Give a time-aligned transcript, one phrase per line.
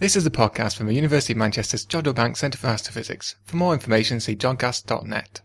[0.00, 3.34] This is a podcast from the University of Manchester's Jodrell Bank Centre for Astrophysics.
[3.42, 5.40] For more information, see jodcast.net.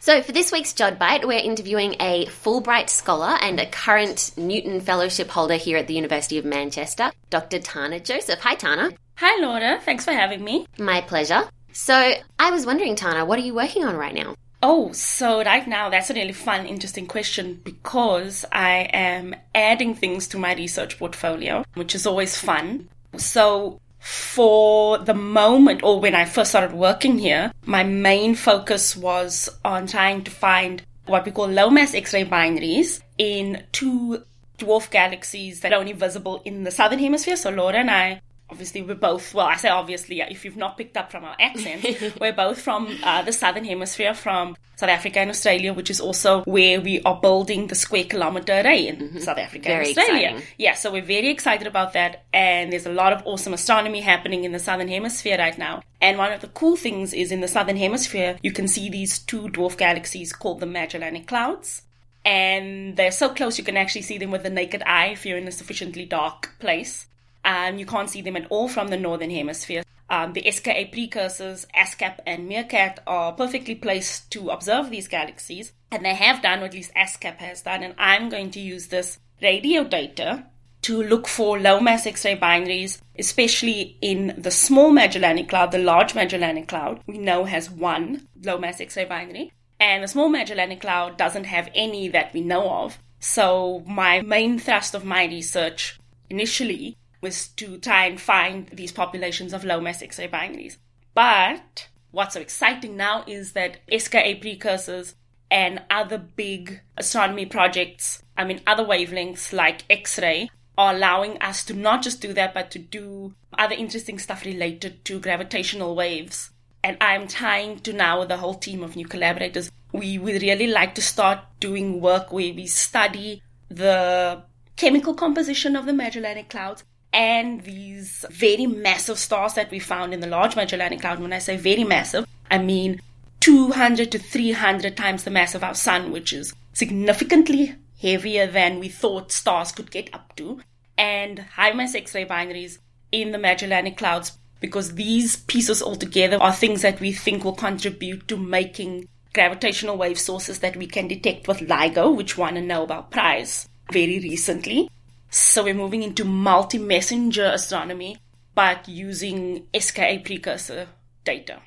[0.00, 5.28] So, for this week's JodBite, we're interviewing a Fulbright scholar and a current Newton Fellowship
[5.28, 7.58] holder here at the University of Manchester, Dr.
[7.58, 8.40] Tana Joseph.
[8.40, 8.90] Hi, Tana.
[9.16, 9.78] Hi, Laura.
[9.82, 10.66] Thanks for having me.
[10.78, 11.42] My pleasure.
[11.74, 14.34] So, I was wondering, Tana, what are you working on right now?
[14.62, 20.26] Oh, so right now that's a really fun, interesting question because I am adding things
[20.28, 22.88] to my research portfolio, which is always fun.
[23.16, 29.48] So for the moment, or when I first started working here, my main focus was
[29.64, 34.24] on trying to find what we call low mass X ray binaries in two
[34.58, 37.36] dwarf galaxies that are only visible in the southern hemisphere.
[37.36, 40.96] So Laura and I obviously we're both well i say obviously if you've not picked
[40.96, 41.84] up from our accent
[42.20, 46.42] we're both from uh, the southern hemisphere from south africa and australia which is also
[46.44, 49.18] where we are building the square kilometer array in mm-hmm.
[49.18, 50.48] south africa very and australia exciting.
[50.56, 54.44] yeah so we're very excited about that and there's a lot of awesome astronomy happening
[54.44, 57.48] in the southern hemisphere right now and one of the cool things is in the
[57.48, 61.82] southern hemisphere you can see these two dwarf galaxies called the magellanic clouds
[62.24, 65.38] and they're so close you can actually see them with the naked eye if you're
[65.38, 67.07] in a sufficiently dark place
[67.48, 69.82] and you can't see them at all from the northern hemisphere.
[70.10, 76.04] Um, the SKA precursors, ASKAP and MeerKAT, are perfectly placed to observe these galaxies, and
[76.04, 79.18] they have done, or at least ASKAP has done, and I'm going to use this
[79.40, 80.44] radio data
[80.82, 85.72] to look for low mass X ray binaries, especially in the small Magellanic Cloud.
[85.72, 90.08] The large Magellanic Cloud we know has one low mass X ray binary, and the
[90.08, 92.98] small Magellanic Cloud doesn't have any that we know of.
[93.20, 99.52] So, my main thrust of my research initially was to try and find these populations
[99.52, 100.76] of low mass X ray binaries.
[101.14, 105.14] But what's so exciting now is that SKA precursors
[105.50, 111.64] and other big astronomy projects, I mean, other wavelengths like X ray, are allowing us
[111.64, 116.50] to not just do that, but to do other interesting stuff related to gravitational waves.
[116.84, 120.68] And I'm trying to now, with a whole team of new collaborators, we would really
[120.68, 124.44] like to start doing work where we study the
[124.76, 130.20] chemical composition of the Magellanic Clouds and these very massive stars that we found in
[130.20, 131.20] the Large Magellanic Cloud.
[131.20, 133.00] When I say very massive, I mean
[133.40, 138.88] 200 to 300 times the mass of our sun, which is significantly heavier than we
[138.88, 140.60] thought stars could get up to,
[140.96, 142.78] and high mass X ray binaries
[143.10, 148.28] in the Magellanic Clouds, because these pieces altogether are things that we think will contribute
[148.28, 153.04] to making gravitational wave sources that we can detect with LIGO, which won a Nobel
[153.04, 154.90] Prize very recently.
[155.30, 158.16] So we're moving into multi messenger astronomy,
[158.54, 160.88] but using SKA precursor
[161.24, 161.60] data.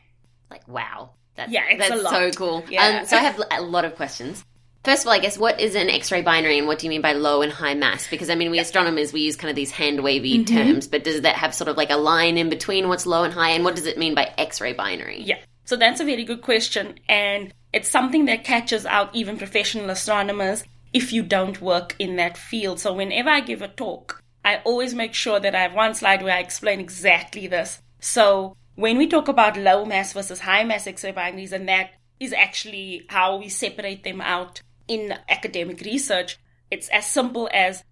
[0.50, 1.12] Like, wow.
[1.36, 2.64] That's, Yeah, that's so cool.
[2.70, 3.00] Yeah.
[3.00, 4.44] Um, so, I have a lot of questions.
[4.84, 6.90] First of all, I guess, what is an X ray binary and what do you
[6.90, 8.08] mean by low and high mass?
[8.10, 10.56] Because, I mean, we astronomers, we use kind of these hand wavy Mm-hmm.
[10.56, 13.34] terms, but does that have sort of like a line in between what's low and
[13.34, 13.52] high?
[13.52, 15.22] And what does it mean by X ray binary?
[15.22, 15.38] Yeah.
[15.66, 17.00] So that's a very good question.
[17.08, 22.38] And it's something that catches out even professional astronomers if you don't work in that
[22.38, 22.80] field.
[22.80, 26.24] So whenever I give a talk, I always make sure that I have one slide
[26.24, 27.82] where I explain exactly this.
[28.00, 32.34] So when we talk about low mass versus high mass X-ray binaries, and that is
[32.34, 36.38] actually how we separate them out in academic research,
[36.70, 37.84] it's as simple as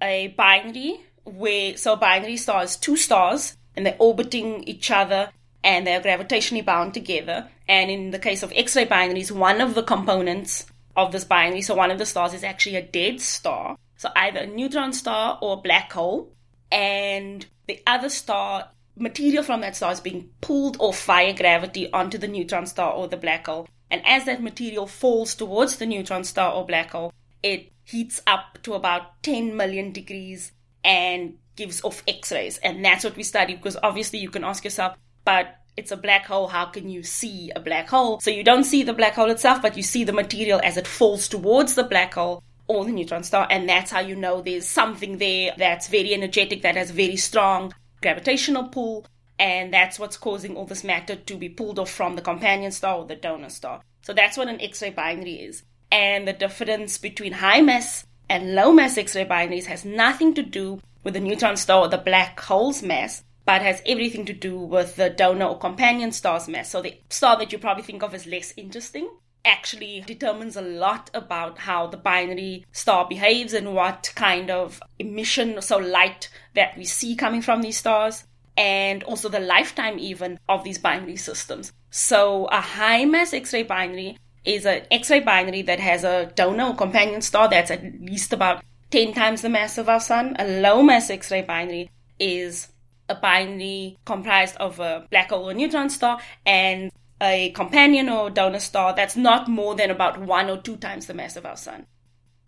[0.00, 5.30] a binary where so binary star is two stars and they're orbiting each other
[5.62, 7.48] and they're gravitationally bound together.
[7.66, 10.66] And in the case of X-ray binaries, one of the components
[10.98, 14.40] of this binary, so one of the stars is actually a dead star, so either
[14.40, 16.32] a neutron star or a black hole,
[16.70, 22.18] and the other star material from that star is being pulled off via gravity onto
[22.18, 23.68] the neutron star or the black hole.
[23.90, 28.58] And as that material falls towards the neutron star or black hole, it heats up
[28.64, 30.52] to about 10 million degrees
[30.84, 32.58] and gives off X rays.
[32.58, 36.26] And that's what we study because obviously you can ask yourself, but it's a black
[36.26, 38.18] hole, how can you see a black hole?
[38.18, 40.88] So you don't see the black hole itself, but you see the material as it
[40.88, 43.46] falls towards the black hole or the neutron star.
[43.48, 47.72] And that's how you know there's something there that's very energetic, that has very strong
[48.02, 49.06] gravitational pull.
[49.38, 52.96] And that's what's causing all this matter to be pulled off from the companion star
[52.96, 53.82] or the donor star.
[54.02, 55.62] So that's what an X ray binary is.
[55.92, 60.42] And the difference between high mass and low mass X ray binaries has nothing to
[60.42, 64.58] do with the neutron star or the black hole's mass, but has everything to do
[64.58, 66.68] with the donor or companion star's mass.
[66.68, 69.08] So the star that you probably think of as less interesting
[69.42, 75.62] actually determines a lot about how the binary star behaves and what kind of emission,
[75.62, 78.24] so light that we see coming from these stars,
[78.58, 81.72] and also the lifetime even of these binary systems.
[81.88, 86.76] So a high mass X-ray binary is an X-ray binary that has a donor or
[86.76, 90.36] companion star that's at least about 10 times the mass of our sun.
[90.38, 92.68] A low mass X-ray binary is
[93.08, 96.90] a binary comprised of a black hole or neutron star and
[97.20, 101.14] a companion or donor star that's not more than about one or two times the
[101.14, 101.86] mass of our sun.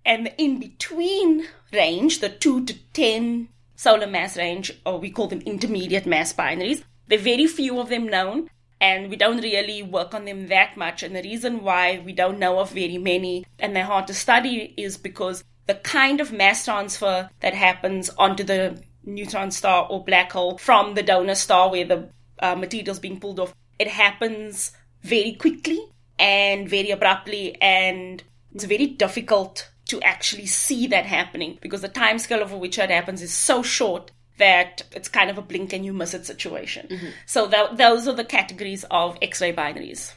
[0.04, 5.26] And the in between range, the 2 to 10 solar mass range, or we call
[5.26, 8.48] them intermediate mass binaries, there are very few of them known,
[8.80, 11.02] and we don't really work on them that much.
[11.02, 14.74] And the reason why we don't know of very many and they're hard to study
[14.76, 20.32] is because the kind of mass transfer that happens onto the neutron star or black
[20.32, 22.08] hole from the donor star where the
[22.41, 25.81] uh, material is being pulled off, it happens very quickly
[26.19, 28.23] and very abruptly, and
[28.55, 32.91] it's very difficult to actually see that happening because the time scale over which that
[32.91, 36.87] happens is so short that it's kind of a blink and you miss it situation.
[36.88, 37.06] Mm-hmm.
[37.26, 40.12] So that, those are the categories of X-ray binaries.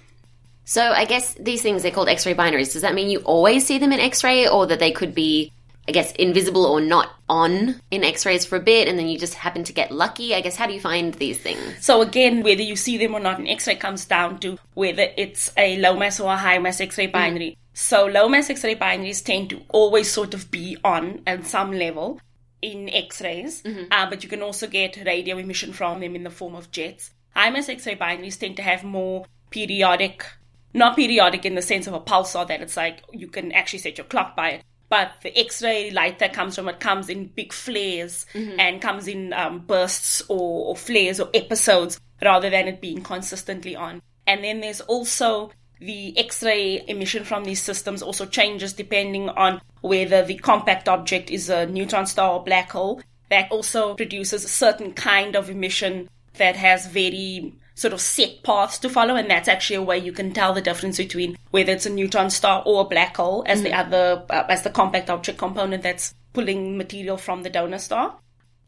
[0.65, 2.71] So I guess these things they're called X-ray binaries.
[2.71, 5.51] Does that mean you always see them in X-ray, or that they could be,
[5.87, 9.33] I guess, invisible or not on in X-rays for a bit, and then you just
[9.33, 10.33] happen to get lucky?
[10.33, 11.61] I guess how do you find these things?
[11.81, 15.51] So again, whether you see them or not in X-ray comes down to whether it's
[15.57, 17.11] a low mass or a high mass X-ray mm-hmm.
[17.11, 17.49] binary.
[17.51, 17.57] Mm.
[17.73, 22.21] So low mass X-ray binaries tend to always sort of be on at some level
[22.61, 23.91] in X-rays, mm-hmm.
[23.91, 27.11] uh, but you can also get radio emission from them in the form of jets.
[27.35, 30.25] High mass X-ray binaries tend to have more periodic,
[30.73, 33.97] not periodic in the sense of a pulsar that it's like you can actually set
[33.97, 37.51] your clock by it, but the X-ray light that comes from it comes in big
[37.51, 38.59] flares mm-hmm.
[38.59, 43.75] and comes in um, bursts or, or flares or episodes rather than it being consistently
[43.75, 44.03] on.
[44.27, 45.49] And then there's also
[45.79, 51.49] the X-ray emission from these systems also changes depending on whether the compact object is
[51.49, 53.01] a neutron star or black hole.
[53.31, 58.77] That also produces a certain kind of emission that has very sort of set paths
[58.79, 61.85] to follow, and that's actually a way you can tell the difference between whether it's
[61.85, 63.65] a neutron star or a black hole as mm-hmm.
[63.65, 68.15] the other uh, as the compact object component that's pulling material from the donor star.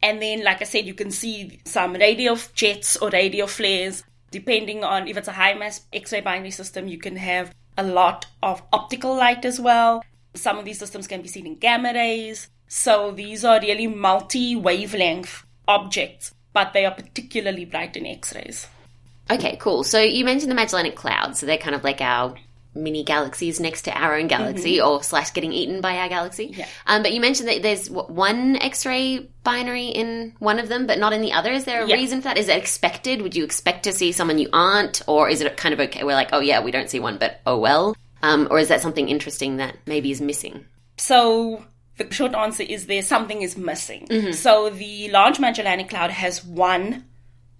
[0.02, 4.84] And then, like I said, you can see some radio jets or radio flares depending
[4.84, 8.62] on if it's a high mass X-ray binary system, you can have a lot of
[8.72, 10.04] optical light as well.
[10.34, 12.48] Some of these systems can be seen in gamma rays.
[12.68, 18.66] So these are really multi wavelength objects, but they are particularly bright in X rays.
[19.30, 19.84] Okay, cool.
[19.84, 21.36] So you mentioned the Magellanic Cloud.
[21.36, 22.34] So they're kind of like our
[22.76, 24.86] mini galaxies next to our own galaxy mm-hmm.
[24.86, 26.52] or slash getting eaten by our galaxy.
[26.56, 26.68] Yeah.
[26.86, 31.12] Um, but you mentioned that there's one X-ray binary in one of them, but not
[31.12, 31.50] in the other.
[31.50, 31.96] Is there a yeah.
[31.96, 32.38] reason for that?
[32.38, 33.22] Is it expected?
[33.22, 36.04] Would you expect to see someone you aren't, or is it kind of okay?
[36.04, 37.96] We're like, oh yeah, we don't see one, but oh well.
[38.22, 40.66] Um, or is that something interesting that maybe is missing?
[40.98, 41.64] So
[41.96, 44.06] the short answer is there something is missing.
[44.06, 44.32] Mm-hmm.
[44.32, 47.04] So the Large Magellanic Cloud has one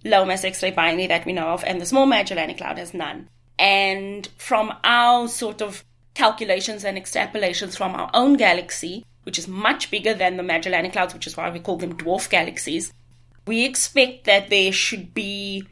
[0.06, 3.29] low mass X-ray binary that we know of, and the Small Magellanic Cloud has none.
[3.58, 9.91] And from our sort of calculations and extrapolations from our own galaxy, which is much
[9.91, 12.93] bigger than the Magellanic Clouds, which is why we call them dwarf galaxies,
[13.47, 15.67] we expect that there should be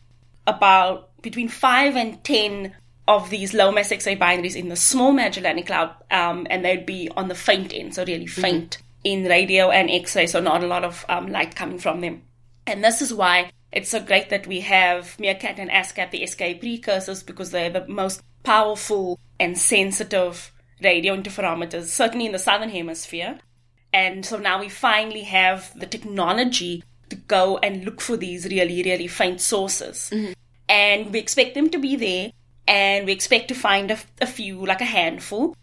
[0.47, 2.75] about between 5 and 10
[3.07, 7.11] of these low mass X-ray binaries in the small Magellanic Cloud, um, and they'd be
[7.17, 8.41] on the faint end, so really mm-hmm.
[8.41, 9.23] faint mm-hmm.
[9.23, 12.23] in radio and X-ray, so not a lot of um, light coming from them.
[12.67, 16.55] And this is why it's so great that we have MeerKAT and ASKAP, the SKA
[16.61, 23.41] precursors, because they're the most powerful and sensitive radio interferometers, certainly in the southern hemisphere.
[23.93, 28.82] And so now we finally have the technology to go and look for these really,
[28.85, 30.09] really faint sources.
[30.12, 30.33] Mm-hmm.
[30.69, 32.31] And we expect them to be there,
[32.69, 35.57] and we expect to find a, a few, like a handful.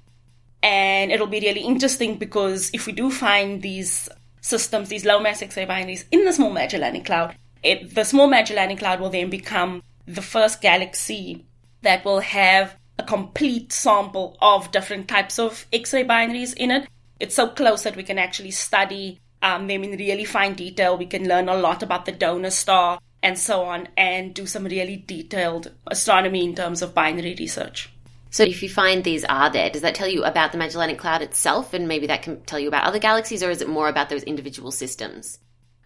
[0.62, 4.10] And it'll be really interesting because if we do find these
[4.42, 8.80] systems, these low mass X-ray binaries in the small Magellanic Cloud, it, the small Magellanic
[8.80, 11.46] Cloud will then become the first galaxy
[11.82, 16.88] that will have a complete sample of different types of X-ray binaries in it.
[17.20, 20.98] It's so close that we can actually study um, them in really fine detail.
[20.98, 24.66] We can learn a lot about the donor star and so on, and do some
[24.66, 27.88] really detailed astronomy in terms of binary research.
[28.32, 31.22] So, if you find these are there, does that tell you about the Magellanic Cloud
[31.22, 34.10] itself, and maybe that can tell you about other galaxies, or is it more about
[34.10, 35.38] those individual systems?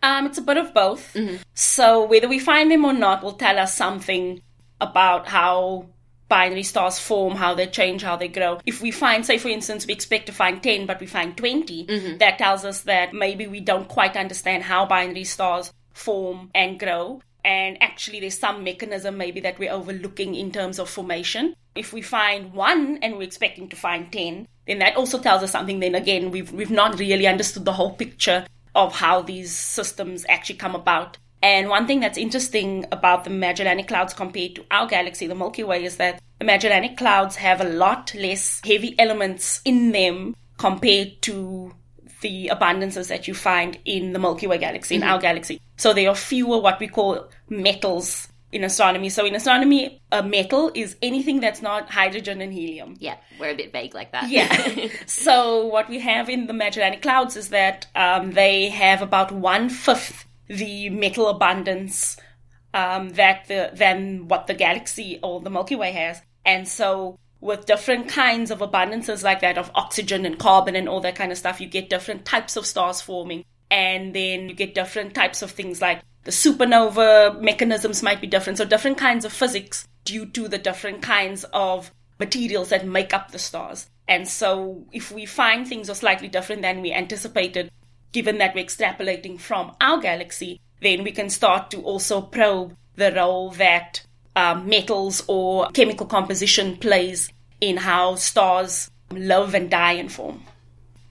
[0.06, 1.14] Um, it's a bit of both.
[1.16, 1.38] Mm-hmm.
[1.56, 4.40] So whether we find them or not will tell us something
[4.80, 5.88] about how
[6.30, 8.60] binary stars form, how they change, how they grow.
[8.68, 11.88] If we find, say, for instance, we expect to find 10, but we find 20,
[11.88, 12.18] mm-hmm.
[12.18, 17.22] that tells us that maybe we don't quite understand how binary stars form and grow.
[17.44, 21.56] And actually, there's some mechanism maybe that we're overlooking in terms of formation.
[21.74, 25.52] If we find one and we're expecting to find 10, then that also tells us
[25.52, 25.80] something.
[25.80, 28.46] Then again, we've, we've not really understood the whole picture
[28.76, 31.18] of how these systems actually come about.
[31.42, 35.64] And one thing that's interesting about the Magellanic Clouds compared to our galaxy, the Milky
[35.64, 41.22] Way, is that the Magellanic Clouds have a lot less heavy elements in them compared
[41.24, 41.74] to
[42.22, 45.04] the abundances that you find in the Milky Way galaxy, mm-hmm.
[45.04, 45.62] in our galaxy.
[45.78, 49.10] So there are fewer what we call metals in astronomy.
[49.10, 52.96] So in astronomy, a metal is anything that's not hydrogen and helium.
[53.00, 54.30] Yeah, we're a bit vague like that.
[54.30, 54.88] Yeah.
[55.06, 59.68] so what we have in the Magellanic Clouds is that um, they have about one
[59.70, 62.16] fifth the metal abundance
[62.74, 67.66] um, that the than what the galaxy or the Milky Way has, and so with
[67.66, 71.38] different kinds of abundances like that of oxygen and carbon and all that kind of
[71.38, 75.52] stuff, you get different types of stars forming, and then you get different types of
[75.52, 78.58] things like the supernova mechanisms might be different.
[78.58, 83.32] So different kinds of physics due to the different kinds of materials that make up
[83.32, 83.88] the stars.
[84.08, 87.72] And so if we find things are slightly different than we anticipated,
[88.12, 93.12] given that we're extrapolating from our galaxy, then we can start to also probe the
[93.14, 94.04] role that
[94.36, 100.44] um, metals or chemical composition plays in how stars live and die and form.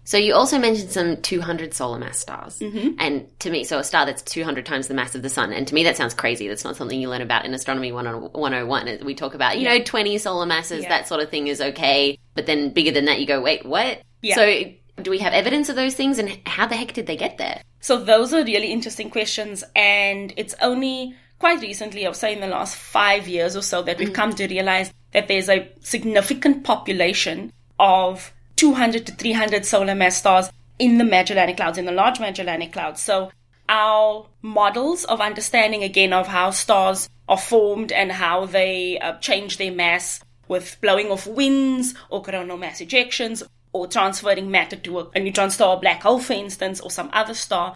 [0.05, 2.59] So you also mentioned some 200 solar mass stars.
[2.59, 2.91] Mm-hmm.
[2.99, 5.53] And to me, so a star that's 200 times the mass of the sun.
[5.53, 6.47] And to me, that sounds crazy.
[6.47, 8.99] That's not something you learn about in Astronomy 101.
[9.05, 9.79] We talk about, you Yeah.
[9.79, 10.91] know, 20 solar masses, Yeah.
[10.91, 12.19] that sort of thing is okay.
[12.35, 14.03] But then bigger than that, you go, wait, what?
[14.21, 14.35] Yeah.
[14.35, 14.65] So
[15.03, 16.19] do we have evidence of those things?
[16.19, 17.63] And how the heck did they get there?
[17.81, 22.41] So those are really interesting questions, and it's only quite recently, I would say in
[22.41, 26.65] the last five years or so, that we've come to realize that there's a significant
[26.65, 32.21] population of 200 to 300 solar mass stars in the Magellanic Clouds, in the Large
[32.21, 33.01] Magellanic Clouds.
[33.01, 33.31] So
[33.69, 39.57] our models of understanding again of how stars are formed and how they uh, change
[39.57, 43.43] their mass with blowing off winds or coronal mass ejections
[43.73, 47.11] or transferring matter to a, a neutron star or black hole, for instance, or some
[47.13, 47.75] other star,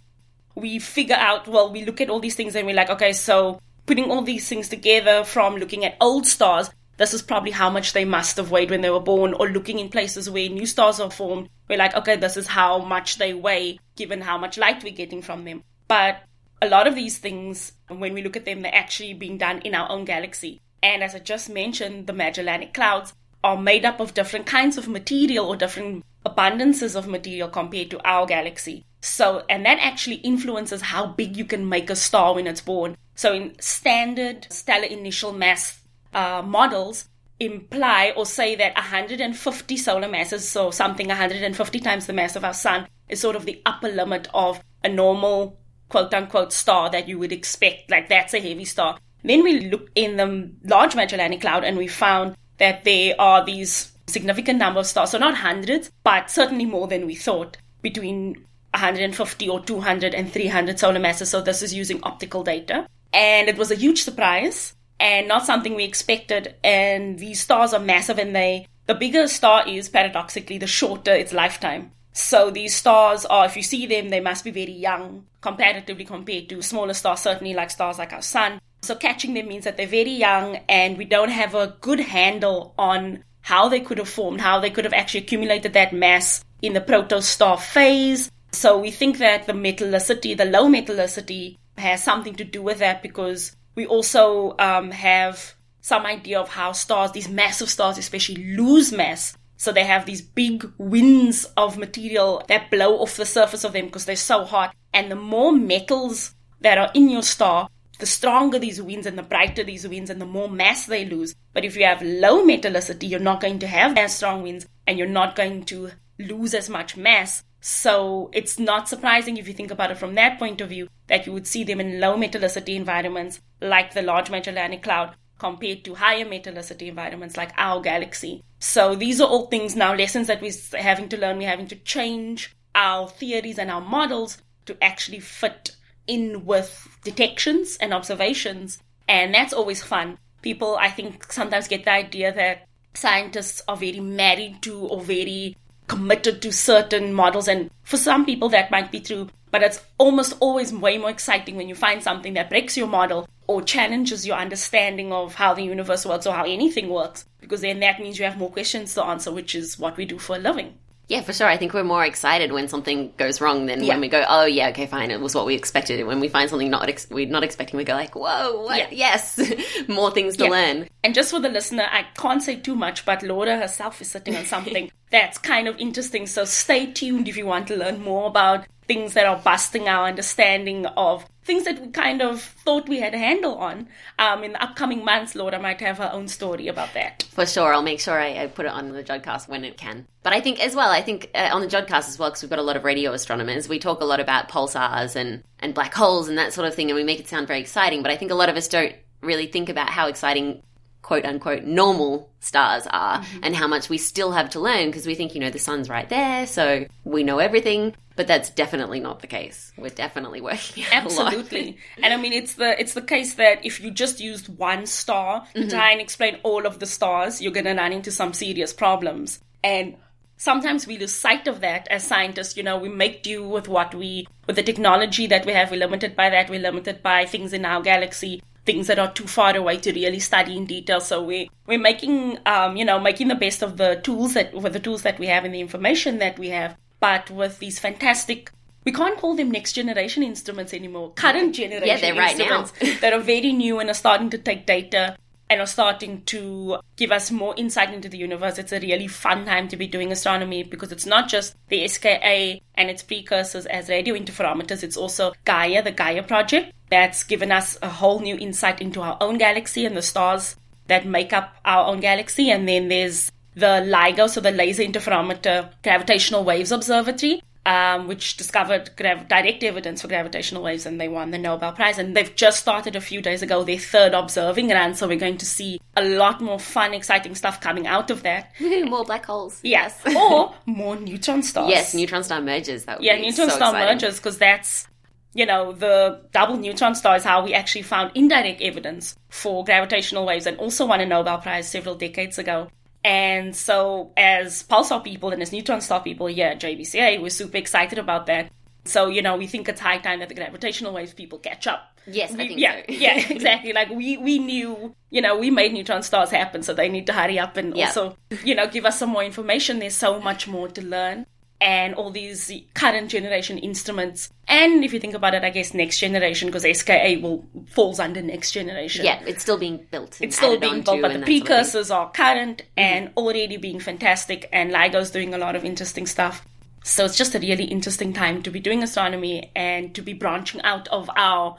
[0.54, 3.60] we figure out, well, we look at all these things and we're like, okay, so
[3.86, 7.92] putting all these things together from looking at old stars, this is probably how much
[7.92, 11.00] they must have weighed when they were born, or looking in places where new stars
[11.00, 14.82] are formed, we're like, okay, this is how much they weigh given how much light
[14.82, 15.62] we're getting from them.
[15.86, 16.22] But
[16.60, 19.74] a lot of these things, when we look at them, they're actually being done in
[19.74, 20.60] our own galaxy.
[20.82, 23.14] And as I just mentioned, the Magellanic Clouds
[23.44, 28.04] are made up of different kinds of material or different abundances of material compared to
[28.06, 28.84] our galaxy.
[29.00, 32.96] So, and that actually influences how big you can make a star when it's born.
[33.14, 35.77] So, in standard stellar initial mass
[36.12, 37.08] uh, models,
[37.40, 42.54] imply or say that 150 solar masses, so something 150 times the mass of our
[42.54, 47.18] sun, is sort of the upper limit of a normal quote unquote star that you
[47.18, 47.90] would expect.
[47.90, 48.98] Like that's a heavy star.
[49.24, 53.92] Then we looked in the Large Magellanic Cloud and we found that there are these
[54.06, 58.34] significant number of stars, so not hundreds, but certainly more than we thought, between
[58.72, 61.30] 150 or 200 and 300 solar masses.
[61.30, 62.86] So this is using optical data.
[63.12, 66.54] And it was a huge surprise and not something we expected.
[66.64, 71.12] And these stars are massive and they, the bigger a star is, paradoxically, the shorter
[71.12, 71.92] its lifetime.
[72.12, 76.48] So these stars are, if you see them, they must be very young comparatively compared
[76.48, 78.60] to smaller stars, certainly like stars like our sun.
[78.82, 82.74] So catching them means that they're very young and we don't have a good handle
[82.78, 86.72] on how they could have formed, how they could have actually accumulated that mass in
[86.72, 88.30] the protostar phase.
[88.52, 93.02] So we think that the metallicity, the low metallicity, has something to do with that
[93.02, 98.90] because we also um, have some idea of how stars, these massive stars especially, lose
[98.90, 99.38] mass.
[99.56, 103.86] So they have these big winds of material that blow off the surface of them
[103.86, 104.74] because they're so hot.
[104.92, 107.68] And the more metals that are in your star,
[108.00, 111.36] the stronger these winds and the brighter these winds and the more mass they lose.
[111.52, 114.98] But if you have low metallicity, you're not going to have as strong winds and
[114.98, 117.44] you're not going to lose as much mass.
[117.60, 121.26] So it's not surprising if you think about it from that point of view that
[121.26, 125.94] you would see them in low metallicity environments like the Large Magellanic Cloud compared to
[125.94, 128.42] higher metallicity environments like our galaxy.
[128.60, 131.38] So these are all things now, lessons that we're having to learn.
[131.38, 137.76] We're having to change our theories and our models to actually fit in with detections
[137.80, 138.78] and observations.
[139.06, 140.18] And that's always fun.
[140.42, 145.56] People, I think, sometimes get the idea that scientists are very married to or very
[145.86, 147.48] committed to certain models.
[147.48, 149.28] And for some people, that might be true.
[149.50, 153.26] But it's almost always way more exciting when you find something that breaks your model
[153.48, 157.24] or challenges your understanding of how the universe works or how anything works.
[157.40, 160.18] Because then that means you have more questions to answer, which is what we do
[160.18, 160.74] for a living.
[161.08, 161.46] Yeah, for sure.
[161.46, 163.94] I think we're more excited when something goes wrong than Yeah.
[163.94, 165.98] when we go, oh yeah, okay, fine, it was what we expected.
[165.98, 168.76] And when we find something not ex- we're not expecting, we go like, whoa, what?
[168.76, 168.88] Yeah.
[168.90, 169.40] Yes,
[169.88, 170.50] more things to Yeah.
[170.50, 170.88] learn.
[171.02, 174.36] And just for the listener, I can't say too much, but Laura herself is sitting
[174.36, 176.26] on something that's kind of interesting.
[176.26, 180.06] So stay tuned if you want to learn more about things that are busting our
[180.08, 183.88] understanding of things that we kind of thought we had a handle on.
[184.18, 187.24] Um, in the upcoming months, Laura might have her own story about that.
[187.30, 187.72] For sure.
[187.72, 190.06] I'll make sure I, I put it on the Jodcast when it can.
[190.22, 192.50] But I think as well, I think uh, on the Jodcast as well, because we've
[192.50, 195.94] got a lot of radio astronomers, we talk a lot about pulsars and, and black
[195.94, 198.02] holes and that sort of thing, and we make it sound very exciting.
[198.02, 200.62] But I think a lot of us don't really think about how exciting
[201.08, 203.38] quote unquote normal stars are mm-hmm.
[203.42, 205.88] and how much we still have to learn because we think, you know, the sun's
[205.88, 207.94] right there, so we know everything.
[208.14, 209.72] But that's definitely not the case.
[209.78, 211.78] We're definitely working Absolutely.
[212.02, 215.46] and I mean it's the it's the case that if you just used one star
[215.54, 215.70] to mm-hmm.
[215.70, 219.40] try and explain all of the stars, you're gonna run into some serious problems.
[219.64, 219.96] And
[220.36, 222.54] sometimes we lose sight of that as scientists.
[222.54, 225.70] You know, we make do with what we, with the technology that we have.
[225.70, 226.50] We're limited by that.
[226.50, 230.20] We're limited by things in our galaxy things that are too far away to really
[230.20, 231.00] study in detail.
[231.00, 234.74] So we we're making um, you know making the best of the tools that with
[234.74, 238.52] the tools that we have and the information that we have, but with these fantastic.
[238.84, 241.12] We can't call them next generation instruments anymore.
[241.14, 243.00] Current generation yeah, they're right instruments now.
[243.00, 245.16] that are very new and are starting to take data
[245.50, 248.58] and are starting to give us more insight into the universe.
[248.58, 252.60] It's a really fun time to be doing astronomy because it's not just the SKA
[252.74, 257.78] and its precursors as radio interferometers, it's also Gaia, the Gaia project, that's given us
[257.82, 261.86] a whole new insight into our own galaxy and the stars that make up our
[261.86, 262.50] own galaxy.
[262.50, 268.90] And then there's the LIGO, so the Laser Interferometer Gravitational Waves Observatory, um, which discovered
[268.96, 271.98] grav- direct evidence for gravitational waves and they won the Nobel Prize.
[271.98, 275.36] And they've just started a few days ago their third observing run, so we're going
[275.36, 278.52] to see a lot more fun, exciting stuff coming out of that.
[278.58, 279.60] more black holes.
[279.62, 280.00] Yes.
[280.16, 281.68] or more neutron stars.
[281.68, 282.86] Yes, neutron star mergers.
[282.86, 283.94] That yeah, neutron so star exciting.
[283.94, 284.88] mergers, because that's
[285.34, 290.24] you know, the double neutron star is how we actually found indirect evidence for gravitational
[290.24, 292.68] waves and also won a Nobel Prize several decades ago.
[293.08, 297.56] And so, as pulsar people and as neutron star people here at JBCA, we're super
[297.56, 298.52] excited about that.
[298.84, 301.98] So, you know, we think it's high time that the gravitational waves people catch up.
[302.06, 302.92] Yes, we, yeah, so.
[302.92, 303.72] yeah, exactly.
[303.72, 307.14] Like we we knew, you know, we made neutron stars happen, so they need to
[307.14, 307.86] hurry up and yeah.
[307.86, 309.78] also, you know, give us some more information.
[309.78, 311.24] There's so much more to learn
[311.60, 314.30] and all these current generation instruments.
[314.46, 318.22] And if you think about it, I guess next generation, because SKA will falls under
[318.22, 319.04] next generation.
[319.04, 320.18] Yeah, it's still being built.
[320.20, 322.68] It's still being built, but the precursors are current mm-hmm.
[322.76, 324.48] and already being fantastic.
[324.52, 326.46] And LIGO's doing a lot of interesting stuff.
[326.84, 330.62] So it's just a really interesting time to be doing astronomy and to be branching
[330.62, 331.58] out of our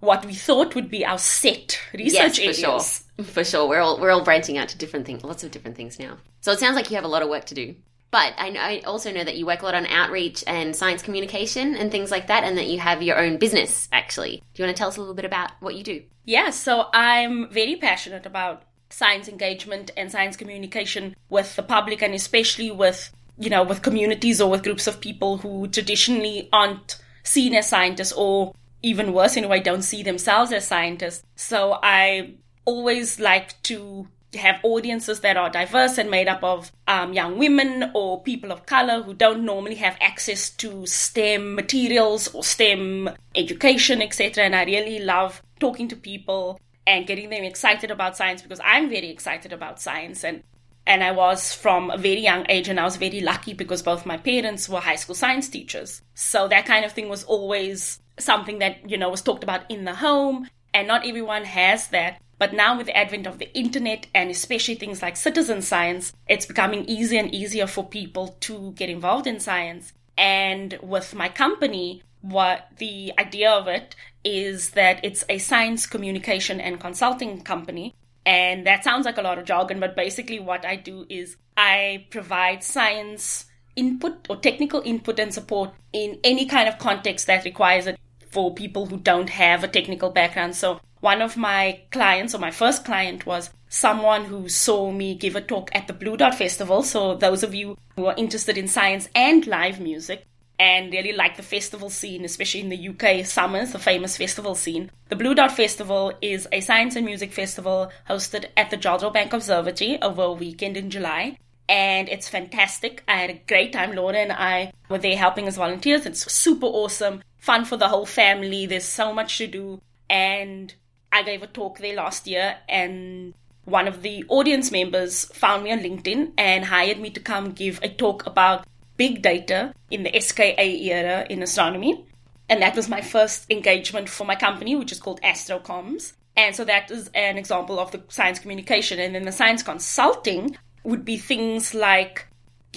[0.00, 3.04] what we thought would be our set research yes, for areas.
[3.16, 3.24] Sure.
[3.24, 5.98] For sure, we're all we're all branching out to different things, lots of different things
[5.98, 6.18] now.
[6.40, 7.74] So it sounds like you have a lot of work to do.
[8.10, 11.74] But I, I also know that you work a lot on outreach and science communication
[11.74, 14.42] and things like that, and that you have your own business, actually.
[14.54, 16.02] Do you want to tell us a little bit about what you do?
[16.24, 22.14] Yeah, so I'm very passionate about science engagement and science communication with the public and
[22.14, 27.54] especially with, you know, with communities or with groups of people who traditionally aren't seen
[27.54, 31.22] as scientists or even worse in a way don't see themselves as scientists.
[31.36, 37.12] So I always like to have audiences that are diverse and made up of um,
[37.12, 42.44] young women or people of color who don't normally have access to STEM materials or
[42.44, 44.44] STEM education, etc.
[44.44, 48.88] And I really love talking to people and getting them excited about science because I'm
[48.88, 50.42] very excited about science and
[50.86, 54.06] and I was from a very young age and I was very lucky because both
[54.06, 56.00] my parents were high school science teachers.
[56.14, 59.84] So that kind of thing was always something that, you know, was talked about in
[59.84, 62.22] the home and not everyone has that.
[62.38, 66.46] But now, with the advent of the internet and especially things like citizen science, it's
[66.46, 69.92] becoming easier and easier for people to get involved in science.
[70.16, 76.60] And with my company, what the idea of it is that it's a science communication
[76.60, 77.94] and consulting company.
[78.24, 82.06] And that sounds like a lot of jargon, but basically, what I do is I
[82.10, 87.86] provide science input or technical input and support in any kind of context that requires
[87.86, 87.98] it
[88.30, 90.56] for people who don't have a technical background.
[90.56, 95.36] So one of my clients, or my first client, was someone who saw me give
[95.36, 96.82] a talk at the Blue Dot Festival.
[96.82, 100.24] So, those of you who are interested in science and live music
[100.58, 104.90] and really like the festival scene, especially in the UK summers, the famous festival scene,
[105.08, 109.32] the Blue Dot Festival is a science and music festival hosted at the Jodrell Bank
[109.32, 111.38] Observatory over a weekend in July.
[111.68, 113.04] And it's fantastic.
[113.06, 113.94] I had a great time.
[113.94, 116.06] Laura and I were there helping as volunteers.
[116.06, 118.66] It's super awesome, fun for the whole family.
[118.66, 119.80] There's so much to do.
[120.10, 120.74] And
[121.12, 125.72] I gave a talk there last year, and one of the audience members found me
[125.72, 130.20] on LinkedIn and hired me to come give a talk about big data in the
[130.20, 132.06] SKA era in astronomy.
[132.48, 136.14] And that was my first engagement for my company, which is called AstroComms.
[136.36, 138.98] And so that is an example of the science communication.
[138.98, 142.27] And then the science consulting would be things like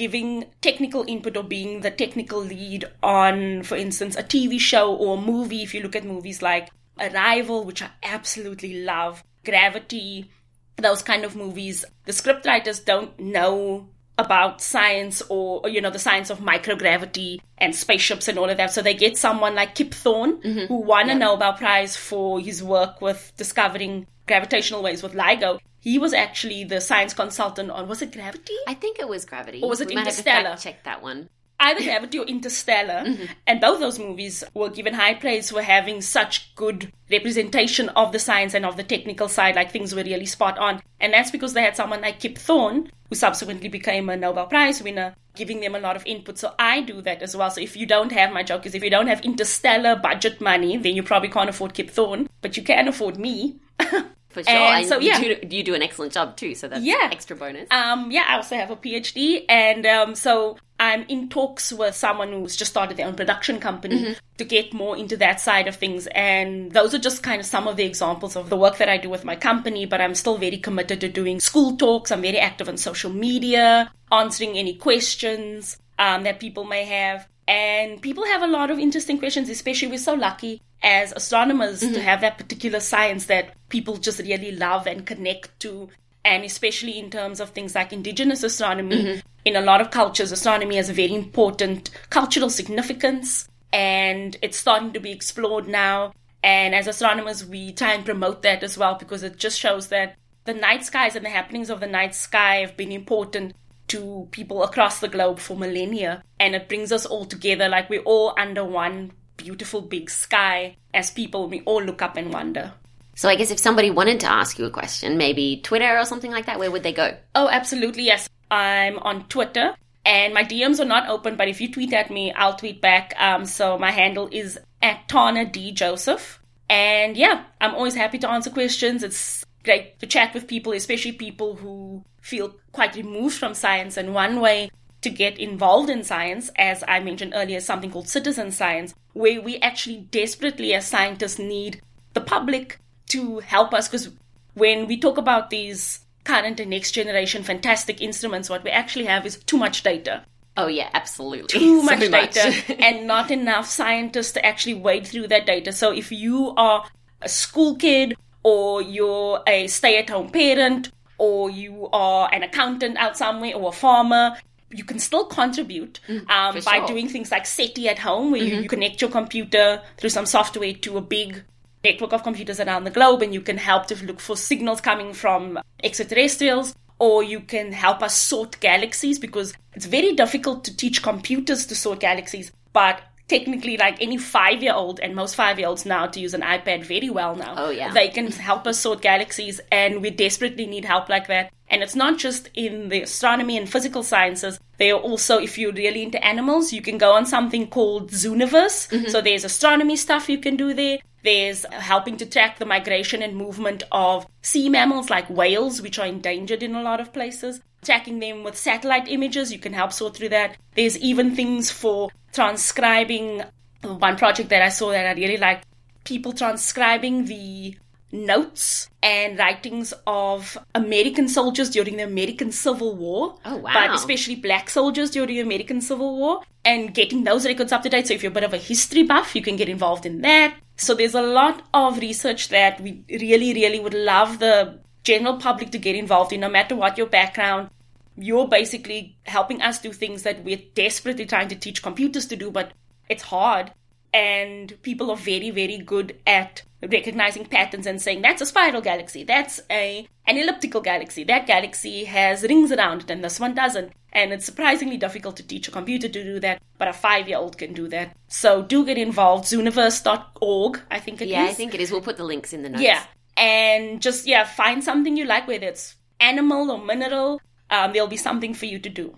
[0.01, 5.15] giving technical input or being the technical lead on, for instance, a TV show or
[5.15, 5.61] a movie.
[5.61, 10.31] If you look at movies like Arrival, which I absolutely love, Gravity,
[10.77, 16.31] those kind of movies, the scriptwriters don't know about science or, you know the science
[16.31, 20.39] of microgravity and spaceships and all of that so they get someone like kip thorne
[20.41, 20.65] mm-hmm.
[20.65, 25.99] who won a nobel prize for his work with discovering gravitational waves with ligo he
[25.99, 29.69] was actually the science consultant on was it gravity i think it was gravity or
[29.69, 31.27] was it we interstellar check that one
[31.61, 33.25] either Gravity or Interstellar, mm-hmm.
[33.47, 38.19] and both those movies were given high praise for having such good representation of the
[38.19, 40.81] science and of the technical side, like things were really spot on.
[40.99, 44.81] And that's because they had someone like Kip Thorne, who subsequently became a Nobel Prize
[44.81, 46.37] winner, giving them a lot of input.
[46.37, 47.51] So I do that as well.
[47.51, 50.77] So if you don't have, my joke is if you don't have interstellar budget money,
[50.77, 53.59] then you probably can't afford Kip Thorne, but you can afford me.
[54.31, 54.53] For sure.
[54.53, 55.19] And, and so, yeah.
[55.19, 57.09] You do, you do, an excellent job too, so that's yeah.
[57.11, 57.67] extra bonus.
[57.71, 62.31] Um, yeah, I also have a PhD, and um, so I'm in talks with someone
[62.31, 64.13] who's just started their own production company mm-hmm.
[64.37, 66.07] to get more into that side of things.
[66.07, 68.97] And those are just kind of some of the examples of the work that I
[68.97, 72.11] do with my company, but I'm still very committed to doing school talks.
[72.11, 77.27] I'm very active on social media, answering any questions um, that people may have.
[77.51, 81.95] And people have a lot of interesting questions, especially we're so lucky as astronomers mm-hmm.
[81.95, 85.89] to have that particular science that people just really love and connect to
[86.23, 89.03] and especially in terms of things like indigenous astronomy.
[89.03, 89.19] Mm-hmm.
[89.43, 94.93] In a lot of cultures, astronomy has a very important cultural significance, and it's starting
[94.93, 96.13] to be explored now.
[96.43, 100.15] And as astronomers, we try and promote that as well because it just shows that
[100.45, 103.55] the night skies and the happenings of the night sky have been important
[103.91, 106.23] to people across the globe for millennia.
[106.39, 111.11] And it brings us all together like we're all under one beautiful big sky as
[111.11, 111.49] people.
[111.49, 112.73] We all look up and wonder.
[113.15, 116.31] So I guess if somebody wanted to ask you a question, maybe Twitter or something
[116.31, 117.17] like that, where would they go?
[117.35, 118.29] Oh, absolutely, yes.
[118.49, 119.75] I'm on Twitter
[120.05, 123.13] and my DMs are not open, but if you tweet at me, I'll tweet back.
[123.19, 126.39] Um, so my handle is at Tana D Joseph.
[126.69, 129.03] And yeah, I'm always happy to answer questions.
[129.03, 133.97] It's great to chat with people, especially people who feel quite removed from science.
[133.97, 134.69] And one way
[135.01, 139.41] to get involved in science, as I mentioned earlier, is something called citizen science, where
[139.41, 141.81] we actually desperately, as scientists, need
[142.13, 144.09] the public to help us because
[144.53, 149.25] when we talk about these current and next generation fantastic instruments, what we actually have
[149.25, 150.23] is too much data.
[150.57, 151.59] Oh, yeah, absolutely.
[151.59, 152.69] Too much so data much.
[152.79, 155.71] and not enough scientists to actually wade through that data.
[155.71, 156.85] So if you are
[157.21, 162.97] a school kid or you're a stay at home parent or you are an accountant
[162.97, 164.35] out somewhere or a farmer,
[164.71, 166.87] you can still contribute mm, um, by sure.
[166.87, 168.55] doing things like SETI at home, where mm-hmm.
[168.55, 171.43] you, you connect your computer through some software to a big
[171.83, 175.13] network of computers around the globe and you can help to look for signals coming
[175.13, 181.01] from extraterrestrials or you can help us sort galaxies because it's very difficult to teach
[181.01, 185.67] computers to sort galaxies but technically like any five year old and most five year
[185.67, 188.79] olds now to use an ipad very well now oh yeah they can help us
[188.79, 193.01] sort galaxies and we desperately need help like that and it's not just in the
[193.01, 194.59] astronomy and physical sciences.
[194.81, 198.89] They are also, if you're really into animals, you can go on something called Zooniverse.
[198.89, 199.09] Mm-hmm.
[199.09, 200.97] So there's astronomy stuff you can do there.
[201.23, 206.07] There's helping to track the migration and movement of sea mammals like whales, which are
[206.07, 207.61] endangered in a lot of places.
[207.83, 210.57] Tracking them with satellite images, you can help sort through that.
[210.73, 213.43] There's even things for transcribing.
[213.83, 215.67] One project that I saw that I really liked
[216.05, 217.77] people transcribing the
[218.11, 223.37] notes and writings of American soldiers during the American Civil War.
[223.45, 223.71] Oh, wow.
[223.73, 227.89] But especially black soldiers during the American Civil War and getting those records up to
[227.89, 228.07] date.
[228.07, 230.55] So if you're a bit of a history buff, you can get involved in that.
[230.75, 235.71] So there's a lot of research that we really, really would love the general public
[235.71, 237.69] to get involved in, no matter what your background.
[238.17, 242.51] You're basically helping us do things that we're desperately trying to teach computers to do,
[242.51, 242.73] but
[243.09, 243.71] it's hard
[244.13, 249.23] and people are very very good at recognizing patterns and saying that's a spiral galaxy.
[249.23, 251.23] That's a an elliptical galaxy.
[251.23, 253.91] That galaxy has rings around it and this one doesn't.
[254.13, 257.37] And it's surprisingly difficult to teach a computer to do that but a five year
[257.37, 258.15] old can do that.
[258.27, 259.45] So do get involved.
[259.45, 261.51] Zooniverse.org i think it yeah, is.
[261.51, 261.91] i think it is.
[261.91, 262.83] We'll put the links in the notes.
[262.83, 263.03] Yeah.
[263.37, 268.17] And just yeah find something you like whether it's animal or mineral um, there'll be
[268.17, 269.15] something for you to do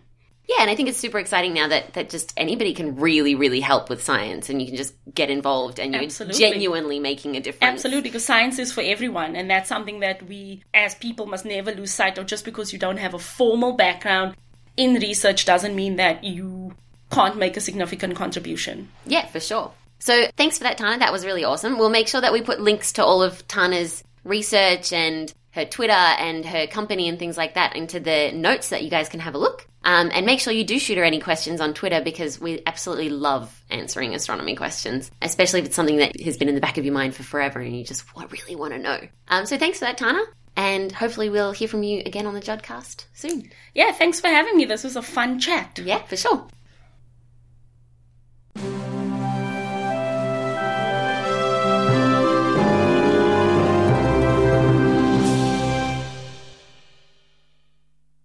[0.47, 3.61] yeah, and I think it's super exciting now that, that just anybody can really, really
[3.61, 6.37] help with science and you can just get involved and you're Absolutely.
[6.37, 7.85] genuinely making a difference.
[7.85, 9.37] Absolutely, because science is for everyone.
[9.37, 12.25] And that's something that we as people must never lose sight of.
[12.25, 14.35] Just because you don't have a formal background
[14.75, 16.75] in research doesn't mean that you
[17.09, 18.89] can't make a significant contribution.
[19.05, 19.71] Yeah, for sure.
[19.99, 20.99] So thanks for that, Tana.
[20.99, 21.77] That was really awesome.
[21.77, 25.93] We'll make sure that we put links to all of Tana's research and her Twitter
[25.93, 29.35] and her company and things like that into the notes that you guys can have
[29.35, 29.67] a look.
[29.85, 33.09] Um, and make sure you do shoot her any questions on Twitter because we absolutely
[33.09, 36.85] love answering astronomy questions, especially if it's something that has been in the back of
[36.85, 38.99] your mind for forever and you just really want to know.
[39.27, 40.23] Um, so thanks for that, Tana.
[40.55, 43.51] And hopefully we'll hear from you again on the Jodcast soon.
[43.73, 44.65] Yeah, thanks for having me.
[44.65, 45.79] This was a fun chat.
[45.83, 46.47] Yeah, for sure.